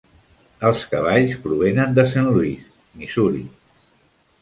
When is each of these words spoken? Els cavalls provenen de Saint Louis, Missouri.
Els 0.69 0.81
cavalls 0.93 1.35
provenen 1.45 1.95
de 2.01 2.07
Saint 2.15 2.33
Louis, 2.33 2.67
Missouri. 3.03 3.47